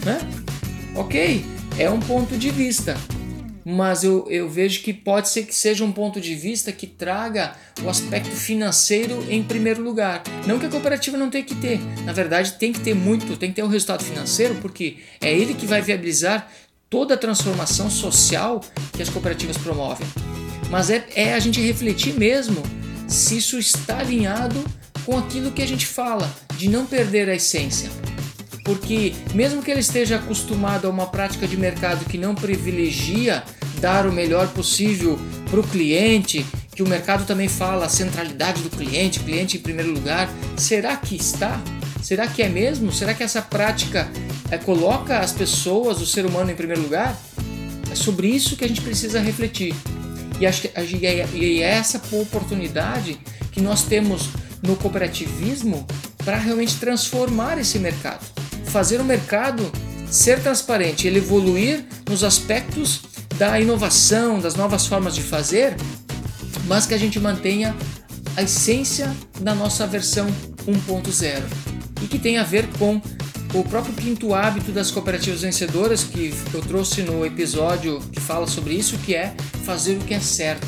Né? 0.06 0.20
Ok, 0.94 1.44
é 1.80 1.90
um 1.90 2.00
ponto 2.00 2.38
de 2.38 2.52
vista 2.52 2.96
mas 3.70 4.02
eu, 4.02 4.26
eu 4.30 4.48
vejo 4.48 4.82
que 4.82 4.94
pode 4.94 5.28
ser 5.28 5.44
que 5.44 5.54
seja 5.54 5.84
um 5.84 5.92
ponto 5.92 6.22
de 6.22 6.34
vista 6.34 6.72
que 6.72 6.88
traga 6.88 7.54
o 7.84 7.90
aspecto 7.90 8.32
financeiro 8.32 9.26
em 9.30 9.44
primeiro 9.44 9.84
lugar. 9.84 10.24
Não 10.46 10.58
que 10.58 10.68
a 10.68 10.70
cooperativa 10.70 11.18
não 11.18 11.30
tenha 11.30 11.44
que 11.44 11.54
ter, 11.54 11.78
na 12.06 12.14
verdade 12.14 12.54
tem 12.54 12.72
que 12.72 12.80
ter 12.80 12.94
muito, 12.94 13.36
tem 13.36 13.50
que 13.50 13.58
ter 13.58 13.64
um 13.64 13.68
resultado 13.68 14.06
financeiro, 14.06 14.56
porque 14.62 15.00
é 15.20 15.34
ele 15.34 15.54
que 15.54 15.66
vai 15.66 15.82
viabilizar 15.82 16.50
toda 16.90 17.16
a 17.16 17.18
transformação 17.18 17.90
social 17.90 18.64
que 18.94 19.02
as 19.02 19.10
cooperativas 19.10 19.58
promovem. 19.58 20.08
mas 20.70 20.90
é, 20.90 21.06
é 21.14 21.34
a 21.34 21.40
gente 21.40 21.60
refletir 21.60 22.14
mesmo 22.14 22.64
se 23.06 23.36
isso 23.36 23.60
está 23.60 24.00
alinhado 24.00 24.64
com 25.06 25.18
aquilo 25.18 25.52
que 25.52 25.62
a 25.62 25.68
gente 25.68 25.86
fala, 25.86 26.34
de 26.56 26.70
não 26.70 26.86
perder 26.86 27.30
a 27.30 27.36
essência. 27.36 27.90
Porque, 28.64 29.14
mesmo 29.34 29.64
que 29.64 29.72
ele 29.72 29.80
esteja 29.80 30.18
acostumado 30.18 30.88
a 30.88 30.90
uma 30.90 31.08
prática 31.08 31.48
de 31.48 31.56
mercado 31.56 32.04
que 32.04 32.18
não 32.18 32.36
privilegia 32.36 33.42
dar 33.80 34.06
o 34.06 34.12
melhor 34.12 34.48
possível 34.50 35.20
para 35.50 35.60
o 35.60 35.64
cliente, 35.64 36.46
que 36.76 36.84
o 36.84 36.88
mercado 36.88 37.26
também 37.26 37.48
fala 37.48 37.86
a 37.86 37.90
centralidade 37.90 38.62
do 38.62 38.70
cliente, 38.70 39.20
cliente 39.20 39.58
em 39.58 39.60
primeiro 39.60 39.92
lugar, 39.92 40.30
será 40.56 40.96
que 40.96 41.16
está? 41.16 41.60
Será 42.02 42.28
que 42.28 42.42
é 42.42 42.50
mesmo? 42.50 42.92
Será 42.92 43.14
que 43.14 43.24
essa 43.24 43.42
prática 43.42 44.08
é, 44.52 44.58
coloca 44.58 45.20
as 45.20 45.32
pessoas, 45.32 46.00
o 46.02 46.06
ser 46.06 46.26
humano 46.26 46.52
em 46.52 46.56
primeiro 46.56 46.82
lugar? 46.82 47.18
É 47.92 47.96
sobre 47.96 48.28
isso 48.28 48.56
que 48.56 48.64
a 48.64 48.68
gente 48.68 48.82
precisa 48.82 49.20
refletir. 49.20 49.74
E 50.40 50.46
acho 50.46 50.62
que 50.62 50.72
e 51.34 51.62
é 51.62 51.70
essa 51.70 52.02
oportunidade 52.12 53.20
que 53.52 53.60
nós 53.60 53.84
temos 53.84 54.30
no 54.62 54.76
cooperativismo 54.76 55.86
para 56.24 56.38
realmente 56.38 56.76
transformar 56.76 57.58
esse 57.58 57.80
mercado, 57.80 58.26
fazer 58.66 59.02
o 59.02 59.04
mercado 59.04 59.72
ser 60.10 60.42
transparente, 60.42 61.08
ele 61.08 61.18
evoluir 61.18 61.84
nos 62.08 62.24
aspectos 62.24 63.02
da 63.38 63.60
inovação, 63.60 64.40
das 64.40 64.56
novas 64.56 64.86
formas 64.88 65.16
de 65.16 65.22
fazer, 65.22 65.76
mas 66.66 66.86
que 66.86 66.94
a 66.94 66.98
gente 66.98 67.20
mantenha 67.20 67.76
a 68.36 68.44
essência 68.44 69.16
da 69.40 69.54
nossa 69.54 69.86
versão 69.88 70.28
1.0 70.68 71.44
e 72.02 72.08
que 72.08 72.20
tem 72.20 72.38
a 72.38 72.44
ver 72.44 72.68
com 72.78 73.02
o 73.54 73.64
próprio 73.64 73.94
quinto 73.94 74.34
hábito 74.34 74.72
das 74.72 74.92
cooperativas 74.92 75.42
vencedoras 75.42 76.04
que 76.04 76.34
eu 76.54 76.62
trouxe 76.62 77.02
no 77.02 77.26
episódio 77.26 78.00
que 78.12 78.20
fala 78.20 78.46
sobre 78.46 78.74
isso, 78.74 78.98
que 79.00 79.16
é 79.16 79.34
fazer 79.64 79.96
o 79.96 80.00
que 80.00 80.14
é 80.14 80.20
certo. 80.20 80.68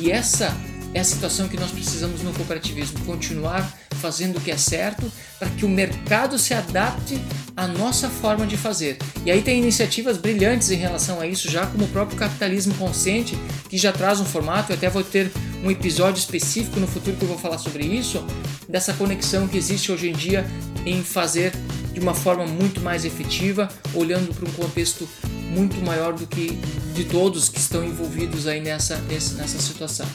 E 0.00 0.10
essa 0.10 0.54
é 0.94 1.00
a 1.00 1.04
situação 1.04 1.48
que 1.48 1.58
nós 1.58 1.72
precisamos 1.72 2.22
no 2.22 2.32
cooperativismo, 2.32 3.04
continuar 3.04 3.68
fazendo 4.00 4.38
o 4.38 4.40
que 4.40 4.50
é 4.50 4.56
certo 4.56 5.10
para 5.38 5.50
que 5.50 5.64
o 5.64 5.68
mercado 5.68 6.38
se 6.38 6.54
adapte 6.54 7.20
à 7.56 7.66
nossa 7.66 8.08
forma 8.08 8.46
de 8.46 8.56
fazer. 8.56 8.98
E 9.26 9.30
aí 9.30 9.42
tem 9.42 9.58
iniciativas 9.60 10.16
brilhantes 10.16 10.70
em 10.70 10.76
relação 10.76 11.20
a 11.20 11.26
isso, 11.26 11.50
já 11.50 11.66
como 11.66 11.84
o 11.84 11.88
próprio 11.88 12.16
capitalismo 12.16 12.74
consciente, 12.74 13.36
que 13.68 13.76
já 13.76 13.92
traz 13.92 14.20
um 14.20 14.24
formato, 14.24 14.72
eu 14.72 14.76
até 14.76 14.88
vou 14.88 15.02
ter 15.02 15.32
um 15.64 15.70
episódio 15.70 16.20
específico 16.20 16.78
no 16.78 16.86
futuro 16.86 17.16
que 17.16 17.22
eu 17.22 17.28
vou 17.28 17.38
falar 17.38 17.58
sobre 17.58 17.84
isso, 17.84 18.24
dessa 18.68 18.92
conexão 18.92 19.48
que 19.48 19.56
existe 19.56 19.90
hoje 19.90 20.08
em 20.08 20.12
dia 20.12 20.46
em 20.86 21.02
fazer 21.02 21.52
de 21.92 21.98
uma 22.00 22.14
forma 22.14 22.46
muito 22.46 22.80
mais 22.80 23.04
efetiva, 23.04 23.68
olhando 23.94 24.32
para 24.34 24.48
um 24.48 24.52
contexto 24.52 25.08
muito 25.50 25.76
maior 25.84 26.12
do 26.12 26.26
que 26.26 26.58
de 26.94 27.04
todos 27.04 27.48
que 27.48 27.58
estão 27.58 27.84
envolvidos 27.84 28.46
aí 28.46 28.60
nessa, 28.60 28.96
nessa 28.98 29.58
situação. 29.60 30.06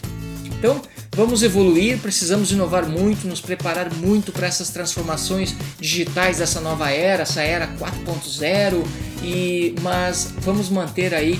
Então, 0.59 0.81
vamos 1.15 1.41
evoluir, 1.41 1.97
precisamos 1.99 2.51
inovar 2.51 2.85
muito, 2.85 3.25
nos 3.25 3.39
preparar 3.39 3.93
muito 3.95 4.33
para 4.33 4.45
essas 4.45 4.69
transformações 4.69 5.55
digitais 5.79 6.39
dessa 6.39 6.59
nova 6.59 6.91
era, 6.91 7.23
essa 7.23 7.41
era 7.41 7.65
4.0, 7.77 8.85
e 9.23 9.73
mas 9.81 10.33
vamos 10.41 10.69
manter 10.69 11.13
aí 11.15 11.39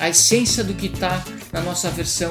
a 0.00 0.08
essência 0.08 0.64
do 0.64 0.74
que 0.74 0.86
está 0.86 1.24
na 1.52 1.60
nossa 1.60 1.88
versão 1.90 2.30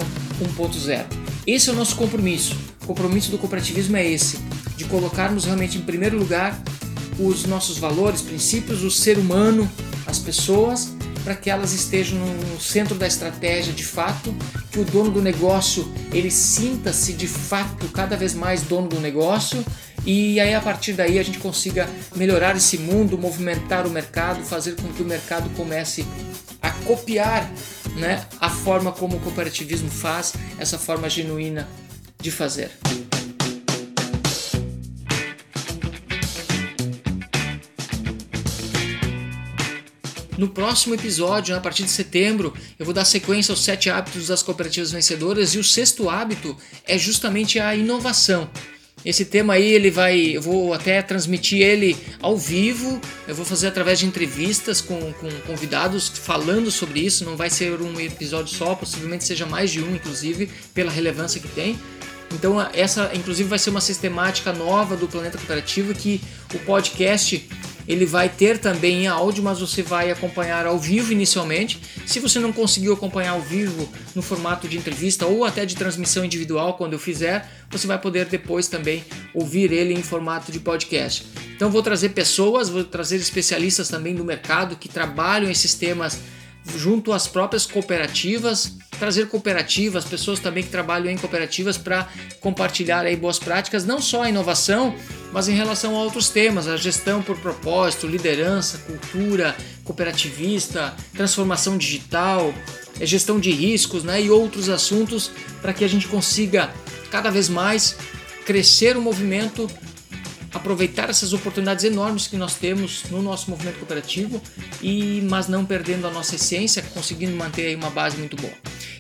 1.0. 0.58 1.06
Esse 1.48 1.70
é 1.70 1.74
o 1.74 1.76
nosso 1.76 1.96
compromisso. 1.96 2.56
O 2.84 2.88
compromisso 2.88 3.32
do 3.32 3.38
cooperativismo 3.38 3.96
é 3.96 4.06
esse, 4.06 4.38
de 4.76 4.84
colocarmos 4.86 5.46
realmente 5.46 5.78
em 5.78 5.82
primeiro 5.82 6.18
lugar 6.18 6.62
os 7.18 7.46
nossos 7.46 7.78
valores, 7.78 8.22
princípios, 8.22 8.84
o 8.84 8.92
ser 8.92 9.18
humano, 9.18 9.70
as 10.06 10.20
pessoas, 10.20 10.95
para 11.26 11.36
que 11.36 11.50
elas 11.50 11.74
estejam 11.74 12.20
no 12.20 12.62
centro 12.62 12.94
da 12.96 13.08
estratégia 13.08 13.74
de 13.74 13.84
fato, 13.84 14.34
que 14.72 14.80
o 14.80 14.86
dono 14.86 15.10
do 15.10 15.22
negócio 15.22 15.92
ele 16.14 16.30
sinta-se 16.30 17.14
de 17.14 17.28
fato 17.28 17.88
cada 17.88 18.16
vez 18.16 18.36
mais 18.36 18.62
dono 18.62 18.88
do 18.88 19.00
negócio 19.00 19.66
e 20.06 20.40
aí 20.40 20.54
a 20.54 20.62
partir 20.62 20.94
daí 20.94 21.18
a 21.18 21.24
gente 21.24 21.40
consiga 21.40 21.90
melhorar 22.16 22.56
esse 22.56 22.78
mundo, 22.78 23.18
movimentar 23.18 23.88
o 23.88 23.90
mercado, 23.90 24.44
fazer 24.44 24.76
com 24.76 24.88
que 24.94 25.02
o 25.02 25.06
mercado 25.06 25.50
comece 25.58 26.06
a 26.62 26.70
copiar 26.70 27.52
né, 27.96 28.24
a 28.40 28.50
forma 28.50 28.92
como 28.92 29.18
o 29.18 29.20
cooperativismo 29.20 29.90
faz, 29.90 30.34
essa 30.60 30.78
forma 30.78 31.10
genuína 31.10 31.68
de 32.22 32.30
fazer. 32.30 32.70
No 40.38 40.50
próximo 40.50 40.94
episódio, 40.94 41.56
a 41.56 41.62
partir 41.62 41.84
de 41.84 41.90
setembro, 41.90 42.54
eu 42.78 42.86
vou 42.86 42.94
dar 42.94 43.06
sequência 43.06 43.54
aos 43.54 43.64
sete 43.64 43.90
hábitos 43.90 44.28
das 44.28 44.44
cooperativas 44.44 44.92
vencedoras 44.92 45.54
e 45.54 45.60
o 45.60 45.64
sexto 45.64 46.10
hábito 46.10 46.58
é 46.86 46.98
justamente 46.98 47.58
a 47.58 47.74
inovação. 47.74 48.50
Esse 49.06 49.24
tema 49.24 49.54
aí 49.54 49.72
ele 49.72 49.92
vai, 49.92 50.20
eu 50.20 50.42
vou 50.42 50.74
até 50.74 51.02
transmitir 51.02 51.62
ele 51.62 51.96
ao 52.22 52.36
vivo. 52.36 53.00
Eu 53.28 53.36
vou 53.36 53.46
fazer 53.46 53.68
através 53.68 54.00
de 54.00 54.08
entrevistas 54.08 54.82
com, 54.82 55.14
com 55.14 55.30
convidados 55.46 56.10
falando 56.10 56.72
sobre 56.72 57.02
isso. 57.02 57.24
Não 57.24 57.38
vai 57.38 57.50
ser 57.50 57.80
um 57.82 58.00
episódio 58.00 58.54
só, 58.54 58.74
possivelmente 58.74 59.24
seja 59.24 59.46
mais 59.46 59.72
de 59.72 59.80
um, 59.80 59.96
inclusive, 59.96 60.50
pela 60.74 60.92
relevância 60.92 61.40
que 61.40 61.48
tem. 61.50 61.80
Então 62.34 62.60
essa, 62.74 63.12
inclusive, 63.14 63.48
vai 63.48 63.60
ser 63.60 63.70
uma 63.70 63.82
sistemática 63.82 64.52
nova 64.52 64.98
do 64.98 65.08
Planeta 65.08 65.38
Cooperativo 65.38 65.94
que 65.94 66.20
o 66.54 66.60
podcast 66.60 67.48
ele 67.88 68.06
vai 68.06 68.30
ter 68.30 68.58
também 68.58 69.04
em 69.04 69.08
áudio, 69.08 69.44
mas 69.44 69.60
você 69.60 69.82
vai 69.82 70.12
acompanhar 70.12 70.66
ao 70.66 70.80
vivo 70.80 71.12
inicialmente. 71.12 71.80
Se 72.06 72.20
você 72.20 72.40
não 72.40 72.52
conseguiu 72.52 72.94
acompanhar 72.94 73.32
ao 73.32 73.42
vivo 73.42 73.88
no 74.16 74.22
formato 74.22 74.68
de 74.68 74.78
entrevista 74.78 75.26
ou 75.26 75.46
até 75.46 75.66
de 75.66 75.76
transmissão 75.76 76.26
individual 76.26 76.76
quando 76.76 76.94
eu 76.94 77.00
fizer, 77.00 77.50
você 77.70 77.86
vai 77.86 78.00
poder 78.00 78.26
depois 78.26 78.68
também 78.68 79.04
ouvir 79.34 79.72
ele 79.72 79.94
em 79.94 80.02
formato 80.02 80.52
de 80.52 80.60
podcast. 80.60 81.26
Então 81.56 81.70
vou 81.70 81.84
trazer 81.84 82.10
pessoas, 82.10 82.70
vou 82.70 82.84
trazer 82.84 83.18
especialistas 83.18 83.88
também 83.88 84.16
do 84.16 84.26
mercado 84.26 84.76
que 84.76 84.90
trabalham 84.90 85.50
esses 85.50 85.74
temas 85.74 86.20
junto 86.78 87.14
às 87.14 87.28
próprias 87.28 87.66
cooperativas, 87.66 88.76
trazer 89.00 89.28
cooperativas, 89.28 90.06
pessoas 90.06 90.40
também 90.40 90.64
que 90.64 90.70
trabalham 90.70 91.10
em 91.10 91.18
cooperativas 91.18 91.78
para 91.78 92.08
compartilhar 92.40 93.06
aí 93.06 93.16
boas 93.16 93.38
práticas, 93.38 93.86
não 93.86 94.02
só 94.02 94.24
a 94.24 94.30
inovação, 94.30 94.96
mas 95.32 95.48
em 95.48 95.54
relação 95.54 95.96
a 95.96 96.00
outros 96.00 96.30
temas, 96.30 96.68
a 96.68 96.78
gestão 96.78 97.22
por 97.22 97.38
propósito, 97.38 98.08
liderança, 98.08 98.78
cultura, 98.80 99.56
cooperativista, 99.84 100.96
transformação 101.14 101.78
digital, 101.78 102.54
é, 103.00 103.06
gestão 103.06 103.40
de 103.40 103.52
riscos, 103.52 104.04
né, 104.04 104.22
e 104.22 104.30
outros 104.30 104.70
assuntos 104.70 105.32
para 105.62 105.74
que 105.74 105.84
a 105.84 105.90
gente 105.90 106.08
consiga 106.08 106.74
cada 107.12 107.30
vez 107.30 107.50
mais 107.50 107.96
crescer 108.46 108.96
o 108.98 109.02
movimento 109.02 109.68
aproveitar 110.56 111.10
essas 111.10 111.34
oportunidades 111.34 111.84
enormes 111.84 112.28
que 112.28 112.38
nós 112.38 112.56
temos 112.56 113.04
no 113.12 113.22
nosso 113.22 113.50
movimento 113.52 113.78
cooperativo 113.78 114.42
e 114.82 115.22
mas 115.30 115.48
não 115.48 115.66
perdendo 115.66 116.08
a 116.08 116.12
nossa 116.12 116.36
essência, 116.36 116.82
conseguindo 116.94 117.36
manter 117.36 117.68
aí 117.68 117.76
uma 117.76 117.90
base 117.90 118.18
muito 118.18 118.38
boa. 118.38 118.54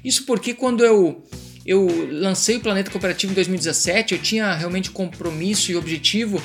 Isso 0.03 0.25
porque 0.25 0.53
quando 0.53 0.83
eu 0.83 1.23
eu 1.65 1.87
lancei 2.11 2.57
o 2.57 2.59
Planeta 2.59 2.91
Cooperativo 2.91 3.31
em 3.31 3.35
2017, 3.35 4.13
eu 4.13 4.21
tinha 4.21 4.53
realmente 4.53 4.91
compromisso 4.91 5.71
e 5.71 5.75
objetivo 5.75 6.39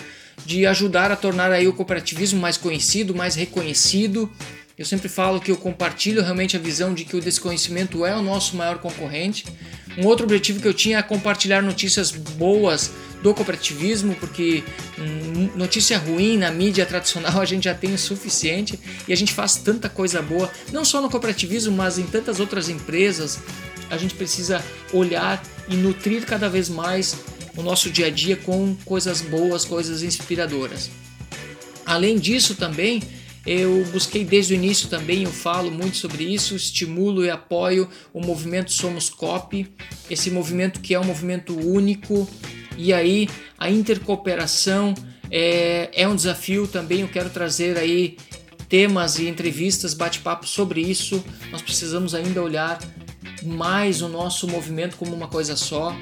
de 0.47 0.64
ajudar 0.64 1.11
a 1.11 1.17
tornar 1.17 1.52
aí 1.52 1.69
o 1.69 1.73
cooperativismo 1.75 2.40
mais 2.40 2.57
conhecido, 2.57 3.14
mais 3.14 3.35
reconhecido. 3.35 4.33
Eu 4.80 4.87
sempre 4.87 5.10
falo 5.10 5.42
que 5.42 5.50
eu 5.50 5.58
compartilho 5.58 6.22
realmente 6.22 6.56
a 6.56 6.58
visão 6.58 6.94
de 6.94 7.04
que 7.04 7.14
o 7.14 7.20
desconhecimento 7.20 8.06
é 8.06 8.16
o 8.16 8.22
nosso 8.22 8.56
maior 8.56 8.78
concorrente. 8.78 9.44
Um 9.99 10.06
outro 10.06 10.25
objetivo 10.25 10.58
que 10.58 10.66
eu 10.66 10.72
tinha 10.72 10.96
é 10.96 11.02
compartilhar 11.02 11.60
notícias 11.60 12.10
boas 12.10 12.90
do 13.22 13.34
cooperativismo, 13.34 14.14
porque 14.14 14.64
hum, 14.99 15.50
notícia 15.54 15.99
ruim 15.99 16.38
na 16.38 16.50
mídia 16.50 16.87
tradicional 16.87 17.42
a 17.42 17.44
gente 17.44 17.64
já 17.64 17.75
tem 17.75 17.92
o 17.92 17.99
suficiente 17.99 18.80
e 19.06 19.12
a 19.12 19.16
gente 19.16 19.34
faz 19.34 19.56
tanta 19.56 19.87
coisa 19.87 20.22
boa, 20.22 20.50
não 20.72 20.82
só 20.82 21.02
no 21.02 21.10
cooperativismo, 21.10 21.76
mas 21.76 21.99
em 21.99 22.06
tantas 22.06 22.40
outras 22.40 22.70
empresas. 22.70 23.38
A 23.90 23.99
gente 23.99 24.14
precisa 24.14 24.64
olhar 24.94 25.42
e 25.68 25.76
nutrir 25.76 26.25
cada 26.25 26.49
vez 26.49 26.70
mais 26.70 27.16
o 27.54 27.60
nosso 27.60 27.90
dia 27.90 28.06
a 28.06 28.10
dia 28.10 28.34
com 28.34 28.75
coisas 28.87 29.20
boas, 29.20 29.62
coisas 29.62 30.02
inspiradoras. 30.02 30.88
Além 31.84 32.18
disso, 32.18 32.54
também 32.54 33.02
eu 33.47 33.85
busquei 33.92 34.25
desde 34.25 34.54
o 34.54 34.56
início 34.56 34.88
também, 34.88 35.25
eu 35.25 35.32
falo 35.32 35.70
muito 35.70 35.97
sobre 35.97 36.25
isso, 36.25 36.54
estimulo 36.54 37.25
e 37.25 37.30
apoio 37.30 37.88
o 38.12 38.20
movimento 38.20 38.70
Somos 38.73 39.09
Cop, 39.09 39.66
esse 40.11 40.30
movimento 40.30 40.80
que 40.80 40.94
é 40.94 41.00
um 41.00 41.04
movimento 41.04 41.56
único, 41.59 42.28
e 42.76 42.92
aí 42.92 43.28
a 43.59 43.70
intercooperação 43.70 44.94
é, 45.30 45.90
é 45.92 46.09
um 46.09 46.16
desafio 46.16 46.66
também. 46.66 47.00
Eu 47.00 47.09
quero 47.09 47.30
trazer 47.30 47.78
aí 47.78 48.16
temas 48.68 49.18
e 49.18 49.28
entrevistas, 49.28 49.94
bate-papo 49.94 50.47
sobre 50.47 50.80
isso. 50.80 51.25
Nós 51.50 51.62
precisamos 51.62 52.14
ainda 52.14 52.42
olhar 52.42 52.78
mais 53.42 54.02
o 54.02 54.09
nosso 54.09 54.47
movimento 54.49 54.97
como 54.97 55.14
uma 55.14 55.28
coisa 55.28 55.56
só. 55.56 55.97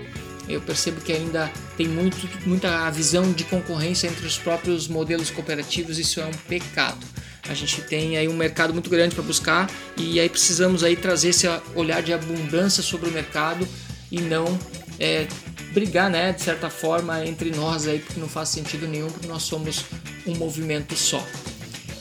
Eu 0.49 0.61
percebo 0.63 1.01
que 1.01 1.13
ainda 1.13 1.51
tem 1.77 1.87
muito, 1.87 2.29
muita 2.47 2.91
visão 2.91 3.33
de 3.33 3.45
concorrência 3.45 4.07
entre 4.07 4.27
os 4.27 4.39
próprios 4.39 4.89
modelos 4.89 5.31
cooperativos, 5.31 5.99
isso 5.99 6.21
é 6.21 6.27
um 6.27 6.33
pecado. 6.49 7.05
A 7.49 7.55
gente 7.55 7.81
tem 7.83 8.17
aí 8.17 8.29
um 8.29 8.37
mercado 8.37 8.73
muito 8.73 8.91
grande 8.91 9.15
para 9.15 9.25
buscar 9.25 9.71
e 9.97 10.21
aí 10.21 10.29
precisamos 10.29 10.85
aí 10.85 10.95
trazer 10.97 11.31
esse 11.31 11.47
olhar 11.75 12.03
de 12.03 12.13
abundância 12.13 12.83
sobre 12.83 13.09
o 13.09 13.13
mercado 13.13 13.67
e 14.11 14.21
não 14.21 14.59
é, 14.99 15.27
brigar, 15.73 16.11
né, 16.11 16.33
de 16.33 16.43
certa 16.43 16.69
forma 16.69 17.25
entre 17.27 17.51
nós 17.51 17.87
aí, 17.87 17.99
porque 17.99 18.21
não 18.21 18.29
faz 18.29 18.51
sentido 18.51 18.87
nenhum, 18.87 19.09
porque 19.09 19.27
nós 19.27 19.43
somos 19.43 19.85
um 20.27 20.35
movimento 20.35 20.95
só. 20.97 21.25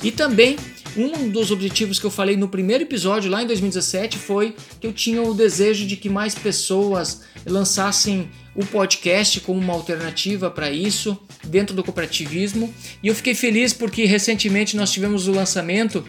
E 0.04 0.12
também 0.12 0.58
um 0.96 1.30
dos 1.30 1.52
objetivos 1.52 2.00
que 2.00 2.06
eu 2.06 2.12
falei 2.12 2.36
no 2.36 2.48
primeiro 2.48 2.84
episódio 2.84 3.30
lá 3.30 3.44
em 3.44 3.48
2017 3.48 4.18
foi 4.18 4.56
que 4.80 4.88
eu 4.88 4.94
tinha 4.94 5.22
o 5.22 5.34
desejo 5.34 5.86
de 5.86 5.96
que 5.96 6.10
mais 6.10 6.34
pessoas 6.34 7.22
lançassem 7.46 8.30
o 8.56 8.66
podcast 8.66 9.40
como 9.42 9.60
uma 9.60 9.74
alternativa 9.74 10.50
para 10.50 10.72
isso 10.72 11.18
dentro 11.48 11.76
do 11.76 11.84
cooperativismo. 11.84 12.74
E 13.02 13.08
eu 13.08 13.16
fiquei 13.16 13.36
feliz 13.36 13.74
porque 13.74 14.06
recentemente 14.06 14.76
nós 14.76 14.92
tivemos 14.92 15.28
o 15.28 15.32
lançamento 15.32 16.04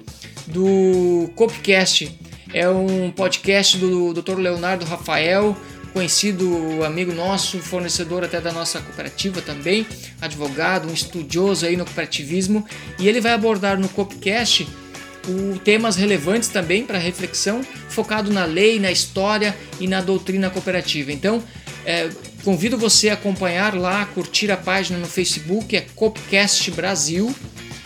do 0.47 1.31
Copcast. 1.35 2.19
É 2.53 2.69
um 2.69 3.11
podcast 3.11 3.77
do 3.77 4.15
Dr. 4.15 4.39
Leonardo 4.39 4.85
Rafael, 4.85 5.57
conhecido 5.93 6.83
amigo 6.85 7.13
nosso, 7.13 7.59
fornecedor 7.59 8.25
até 8.25 8.41
da 8.41 8.53
nossa 8.53 8.81
cooperativa 8.81 9.43
também, 9.43 9.87
advogado, 10.21 10.89
um 10.89 10.93
estudioso 10.93 11.67
aí 11.67 11.77
no 11.77 11.85
cooperativismo, 11.85 12.65
e 12.99 13.09
ele 13.09 13.21
vai 13.21 13.33
abordar 13.33 13.79
no 13.79 13.89
Copcast 13.89 14.67
o 15.27 15.59
temas 15.59 15.97
relevantes 15.97 16.49
também 16.49 16.85
para 16.85 16.99
reflexão, 16.99 17.63
focado 17.89 18.33
na 18.33 18.45
lei, 18.45 18.79
na 18.79 18.91
história 18.91 19.55
e 19.79 19.87
na 19.87 20.01
doutrina 20.01 20.49
cooperativa. 20.49 21.13
Então, 21.13 21.43
é, 21.85 22.09
convido 22.49 22.79
você 22.79 23.11
a 23.11 23.13
acompanhar 23.13 23.75
lá, 23.75 24.07
curtir 24.07 24.51
a 24.51 24.57
página 24.57 24.99
no 24.99 25.07
Facebook, 25.07 25.77
é 25.77 25.83
Copcast 25.95 26.71
Brasil 26.71 27.31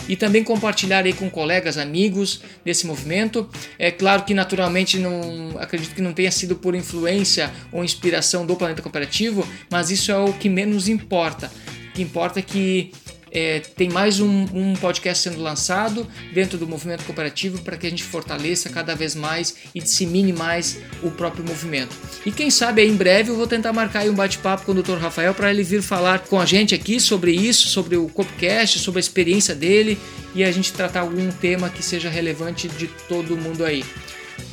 e 0.09 0.15
também 0.15 0.45
compartilhar 0.45 1.05
aí 1.05 1.13
com 1.13 1.29
colegas, 1.29 1.77
amigos 1.77 2.43
desse 2.65 2.87
movimento. 2.87 3.51
É 3.77 3.91
claro 3.91 4.23
que 4.23 4.33
naturalmente 4.33 5.01
não 5.01 5.57
acredito 5.59 5.97
que 5.97 6.01
não 6.01 6.13
tenha 6.13 6.31
sido 6.31 6.55
por 6.55 6.77
influência 6.77 7.53
ou 7.73 7.83
inspiração 7.83 8.47
do 8.47 8.55
Planeta 8.55 8.81
Cooperativo, 8.81 9.45
mas 9.69 9.91
isso 9.91 10.13
é 10.13 10.17
o 10.17 10.33
que 10.33 10.49
menos 10.49 10.87
importa. 10.87 11.51
O 11.89 11.93
que 11.95 12.03
importa 12.03 12.39
é 12.39 12.43
que 12.43 12.93
é, 13.33 13.61
tem 13.61 13.89
mais 13.89 14.21
um, 14.21 14.45
um, 14.53 14.75
podcast 14.75 15.23
sendo 15.23 15.43
lançado 15.43 16.07
dentro 16.33 16.59
do 16.59 16.67
movimento 16.67 17.05
cooperativo 17.05 17.63
para 17.63 17.77
que 17.77 17.87
a 17.87 17.91
gente 17.91 18.05
fortaleça 18.05 18.69
cada 18.69 18.95
vez 18.95 19.15
mais 19.15 19.55
e 19.75 19.81
dissemine 19.81 20.33
mais 20.33 20.79
o 21.03 21.11
próprio 21.11 21.45
movimento. 21.45 21.97
E 22.27 22.31
quem 22.31 22.51
sabe 22.51 22.83
aí, 22.83 22.89
em 22.89 22.97
breve 22.97 23.31
eu 23.31 23.37
vou 23.37 23.47
tentar 23.47 23.73
marcar 23.73 24.05
um 24.05 24.15
bate-papo 24.15 24.67
com 24.67 24.73
o 24.73 24.83
Dr. 24.83 24.99
Rafael 24.99 25.35
para 25.35 25.51
ele 25.51 25.63
vir 25.63 25.83
falar 25.83 26.21
com 26.21 26.39
a 26.39 26.45
gente 26.45 26.75
aqui 26.75 27.01
sobre 27.01 27.33
isso, 27.33 27.69
sobre 27.69 27.97
o 27.97 28.09
Copcast, 28.09 28.79
sobre 28.79 28.99
a 28.99 29.01
experiência 29.01 29.55
dele 29.55 29.99
e 30.35 30.45
a 30.45 30.53
gente 30.53 30.73
tratar 30.73 31.01
algum 31.01 31.31
tema 31.31 31.71
que 31.71 31.83
seja 31.83 32.11
relevante 32.11 32.69
de 32.69 32.87
todo 33.09 33.37
mundo 33.37 33.65
aí 33.65 33.85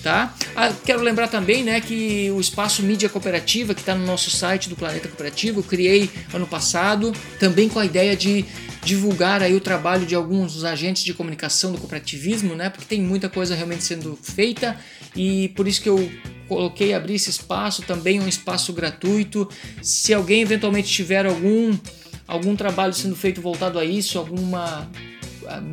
tá? 0.04 0.34
Ah, 0.56 0.72
quero 0.86 1.02
lembrar 1.02 1.28
também, 1.28 1.64
né, 1.64 1.82
que 1.82 2.32
o 2.32 2.40
espaço 2.40 2.82
mídia 2.84 3.10
cooperativa 3.10 3.74
que 3.74 3.82
está 3.82 3.96
no 3.96 4.06
nosso 4.06 4.30
site 4.32 4.70
do 4.70 4.76
Planeta 4.76 5.08
Cooperativo, 5.08 5.60
eu 5.60 5.64
criei 5.64 6.10
ano 6.34 6.48
passado, 6.48 7.14
também 7.40 7.68
com 7.70 7.80
a 7.80 7.86
ideia 7.86 8.16
de 8.16 8.46
divulgar 8.84 9.42
aí 9.44 9.56
o 9.56 9.60
trabalho 9.60 10.06
de 10.06 10.16
alguns 10.16 10.64
agentes 10.64 11.04
de 11.04 11.14
comunicação 11.14 11.72
do 11.72 11.78
cooperativismo, 11.78 12.56
né? 12.56 12.70
Porque 12.70 12.86
tem 12.86 13.02
muita 13.02 13.28
coisa 13.28 13.54
realmente 13.54 13.84
sendo 13.84 14.18
feita 14.22 14.78
e 15.16 15.50
por 15.50 15.68
isso 15.68 15.82
que 15.82 15.90
eu 15.90 16.10
coloquei 16.48 16.94
abrir 16.94 17.16
esse 17.16 17.30
espaço 17.30 17.82
também 17.82 18.20
um 18.20 18.28
espaço 18.28 18.72
gratuito. 18.72 19.50
Se 19.82 20.14
alguém 20.14 20.42
eventualmente 20.42 20.90
tiver 20.90 21.26
algum 21.26 21.78
algum 22.26 22.56
trabalho 22.56 22.94
sendo 22.94 23.16
feito 23.16 23.42
voltado 23.42 23.80
a 23.80 23.84
isso, 23.84 24.18
alguma 24.18 24.88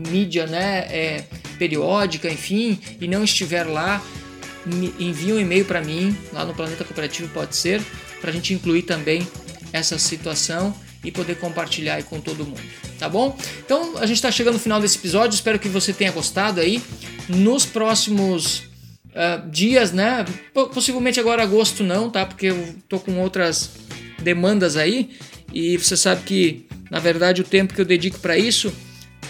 mídia, 0.09 0.47
né, 0.47 0.87
é, 0.89 1.25
periódica, 1.59 2.31
enfim, 2.31 2.79
e 3.01 3.07
não 3.07 3.23
estiver 3.23 3.65
lá, 3.65 4.03
envie 4.99 5.33
um 5.33 5.39
e-mail 5.39 5.65
para 5.65 5.81
mim 5.81 6.17
lá 6.33 6.45
no 6.45 6.55
Planeta 6.55 6.85
Cooperativo 6.85 7.29
pode 7.29 7.55
ser, 7.57 7.83
para 8.21 8.31
a 8.31 8.33
gente 8.33 8.53
incluir 8.53 8.83
também 8.83 9.27
essa 9.73 9.99
situação 9.99 10.75
e 11.05 11.11
poder 11.11 11.37
compartilhar 11.37 11.95
aí 11.95 12.03
com 12.03 12.21
todo 12.21 12.45
mundo, 12.45 12.61
tá 12.99 13.09
bom? 13.09 13.37
Então 13.65 13.97
a 13.99 14.07
gente 14.07 14.17
está 14.17 14.31
chegando 14.31 14.55
no 14.55 14.61
final 14.61 14.81
desse 14.81 14.99
episódio, 14.99 15.35
espero 15.35 15.59
que 15.59 15.69
você 15.69 15.93
tenha 15.93 16.11
gostado 16.11 16.61
aí. 16.61 16.83
Nos 17.29 17.65
próximos 17.65 18.65
uh, 19.17 19.49
dias, 19.51 19.93
né? 19.93 20.25
Possivelmente 20.53 21.19
agora 21.21 21.43
agosto 21.43 21.83
não, 21.83 22.11
tá? 22.11 22.27
Porque 22.27 22.47
eu 22.47 22.75
tô 22.89 22.99
com 22.99 23.21
outras 23.21 23.71
demandas 24.23 24.77
aí 24.77 25.11
e 25.53 25.77
você 25.77 25.97
sabe 25.97 26.23
que 26.23 26.67
na 26.91 26.99
verdade 26.99 27.41
o 27.41 27.45
tempo 27.45 27.75
que 27.75 27.81
eu 27.81 27.85
dedico 27.85 28.19
para 28.19 28.37
isso, 28.37 28.73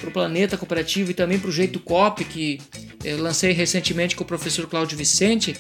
para 0.01 0.09
o 0.09 0.13
planeta 0.13 0.57
cooperativo 0.57 1.11
e 1.11 1.15
também 1.15 1.39
para 1.39 1.49
o 1.49 1.53
jeito 1.53 1.79
cop 1.81 2.25
que 2.25 2.59
eu 3.07 3.23
lancei 3.23 3.53
recentemente 3.53 4.17
com 4.17 4.25
o 4.25 4.27
professor 4.27 4.67
Cláudio 4.67 4.99
Vicente. 4.99 5.57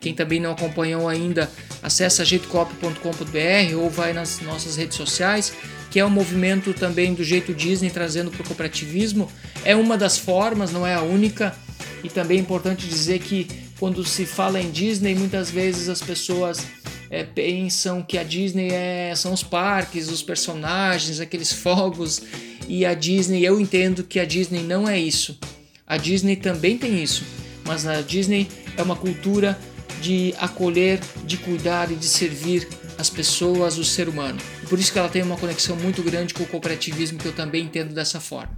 Quem 0.00 0.12
também 0.12 0.40
não 0.40 0.50
acompanhou 0.50 1.08
ainda, 1.08 1.48
acessa 1.80 2.24
jeitocop.com.br 2.24 3.76
ou 3.76 3.88
vai 3.88 4.12
nas 4.12 4.40
nossas 4.40 4.76
redes 4.76 4.96
sociais, 4.96 5.52
que 5.90 6.00
é 6.00 6.04
um 6.04 6.10
movimento 6.10 6.74
também 6.74 7.14
do 7.14 7.22
jeito 7.22 7.54
Disney 7.54 7.88
trazendo 7.88 8.32
para 8.32 8.42
o 8.42 8.44
cooperativismo. 8.44 9.30
É 9.64 9.76
uma 9.76 9.96
das 9.96 10.18
formas, 10.18 10.72
não 10.72 10.84
é 10.84 10.94
a 10.94 11.02
única. 11.02 11.54
E 12.02 12.08
também 12.08 12.38
é 12.38 12.40
importante 12.40 12.86
dizer 12.86 13.20
que 13.20 13.46
quando 13.78 14.04
se 14.04 14.26
fala 14.26 14.60
em 14.60 14.70
Disney, 14.70 15.14
muitas 15.14 15.50
vezes 15.50 15.88
as 15.88 16.02
pessoas 16.02 16.66
é, 17.10 17.22
pensam 17.22 18.02
que 18.02 18.18
a 18.18 18.24
Disney 18.24 18.70
é, 18.72 19.12
são 19.14 19.32
os 19.32 19.44
parques, 19.44 20.08
os 20.08 20.22
personagens, 20.22 21.20
aqueles 21.20 21.52
fogos. 21.52 22.22
E 22.66 22.84
a 22.84 22.92
Disney, 22.92 23.44
eu 23.44 23.60
entendo 23.60 24.02
que 24.02 24.18
a 24.18 24.24
Disney 24.24 24.62
não 24.62 24.88
é 24.88 24.98
isso. 24.98 25.38
A 25.88 25.96
Disney 25.96 26.36
também 26.36 26.76
tem 26.76 27.02
isso, 27.02 27.24
mas 27.64 27.86
a 27.86 28.02
Disney 28.02 28.46
é 28.76 28.82
uma 28.82 28.94
cultura 28.94 29.58
de 30.02 30.34
acolher, 30.38 31.00
de 31.24 31.36
cuidar 31.38 31.90
e 31.90 31.94
de 31.94 32.04
servir 32.04 32.68
as 32.98 33.08
pessoas, 33.08 33.78
o 33.78 33.84
ser 33.84 34.08
humano. 34.08 34.38
Por 34.68 34.78
isso 34.78 34.92
que 34.92 34.98
ela 34.98 35.08
tem 35.08 35.22
uma 35.22 35.36
conexão 35.36 35.76
muito 35.76 36.02
grande 36.02 36.34
com 36.34 36.42
o 36.42 36.46
cooperativismo 36.46 37.18
que 37.18 37.26
eu 37.26 37.32
também 37.32 37.64
entendo 37.64 37.94
dessa 37.94 38.20
forma. 38.20 38.50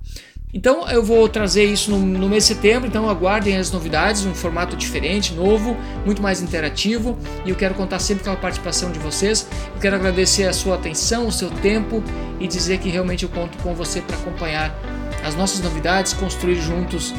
Então 0.52 0.88
eu 0.90 1.02
vou 1.02 1.28
trazer 1.28 1.64
isso 1.64 1.92
no, 1.92 2.00
no, 2.00 2.28
mês 2.28 2.48
de 2.48 2.54
setembro, 2.54 2.88
então 2.88 3.08
aguardem 3.08 3.56
as 3.56 3.70
novidades, 3.70 4.24
um 4.24 4.34
formato 4.34 4.76
diferente, 4.76 5.32
novo, 5.32 5.76
muito 6.04 6.20
mais 6.20 6.42
interativo 6.42 7.16
e 7.46 7.50
eu 7.50 7.56
quero 7.56 7.74
contar 7.74 8.00
sempre 8.00 8.24
com 8.24 8.30
a 8.30 8.36
participação 8.36 8.90
de 8.90 8.98
vocês. 8.98 9.46
Eu 9.72 9.80
quero 9.80 9.94
agradecer 9.94 10.48
a 10.48 10.52
sua 10.52 10.74
atenção, 10.74 11.28
o 11.28 11.32
seu 11.32 11.50
tempo 11.50 12.02
e 12.40 12.48
dizer 12.48 12.78
que 12.78 12.88
realmente 12.88 13.22
eu 13.22 13.28
conto 13.28 13.56
com 13.58 13.74
você 13.74 14.00
para 14.00 14.16
acompanhar 14.16 14.99
as 15.24 15.34
nossas 15.34 15.60
novidades, 15.60 16.12
construir 16.12 16.56
juntos 16.56 17.14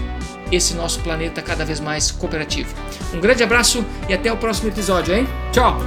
esse 0.52 0.74
nosso 0.74 1.00
planeta 1.00 1.42
cada 1.42 1.64
vez 1.64 1.80
mais 1.80 2.12
cooperativo. 2.12 2.74
Um 3.14 3.20
grande 3.20 3.44
abraço 3.44 3.86
e 4.10 4.14
até 4.14 4.32
o 4.32 4.38
próximo 4.38 4.70
episódio, 4.70 5.16
hein? 5.16 5.28
Tchau! 5.52 5.78